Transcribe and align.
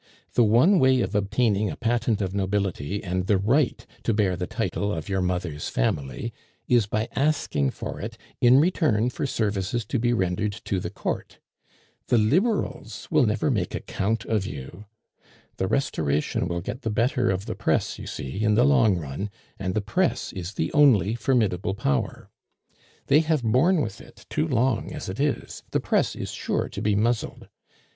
The 0.33 0.43
one 0.43 0.79
way 0.79 1.01
of 1.01 1.13
obtaining 1.13 1.69
a 1.69 1.75
patent 1.75 2.21
of 2.23 2.33
nobility 2.33 3.03
and 3.03 3.27
the 3.27 3.37
right 3.37 3.85
to 4.01 4.15
bear 4.15 4.35
the 4.35 4.47
title 4.47 4.91
of 4.91 5.07
your 5.07 5.21
mother's 5.21 5.69
family, 5.69 6.33
is 6.67 6.87
by 6.87 7.07
asking 7.15 7.69
for 7.69 8.01
it 8.01 8.17
in 8.41 8.59
return 8.59 9.11
for 9.11 9.27
services 9.27 9.85
to 9.85 9.99
be 9.99 10.11
rendered 10.11 10.53
to 10.65 10.79
the 10.79 10.89
Court. 10.89 11.37
The 12.07 12.17
Liberals 12.17 13.09
will 13.11 13.27
never 13.27 13.51
make 13.51 13.75
a 13.75 13.79
count 13.79 14.25
of 14.25 14.47
you. 14.47 14.85
The 15.57 15.67
Restoration 15.67 16.47
will 16.47 16.61
get 16.61 16.81
the 16.81 16.89
better 16.89 17.29
of 17.29 17.45
the 17.45 17.53
press, 17.53 17.99
you 17.99 18.07
see, 18.07 18.41
in 18.43 18.55
the 18.55 18.65
long 18.65 18.97
run, 18.97 19.29
and 19.59 19.75
the 19.75 19.81
press 19.81 20.33
is 20.33 20.53
the 20.55 20.73
only 20.73 21.13
formidable 21.13 21.75
power. 21.75 22.27
They 23.05 23.19
have 23.19 23.43
borne 23.43 23.83
with 23.83 24.01
it 24.01 24.25
too 24.31 24.47
long 24.47 24.91
as 24.93 25.09
it 25.09 25.19
is; 25.19 25.61
the 25.69 25.79
press 25.79 26.15
is 26.15 26.31
sure 26.31 26.69
to 26.69 26.81
be 26.81 26.95
muzzled. 26.95 27.49